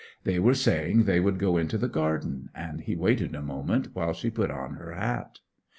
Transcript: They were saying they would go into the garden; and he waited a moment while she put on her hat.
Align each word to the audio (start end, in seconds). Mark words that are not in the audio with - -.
They 0.23 0.39
were 0.39 0.55
saying 0.55 1.03
they 1.03 1.19
would 1.19 1.37
go 1.37 1.57
into 1.57 1.77
the 1.77 1.87
garden; 1.87 2.49
and 2.55 2.81
he 2.81 2.95
waited 2.95 3.35
a 3.35 3.41
moment 3.43 3.89
while 3.93 4.13
she 4.13 4.31
put 4.31 4.49
on 4.49 4.73
her 4.77 4.93
hat. 4.93 5.37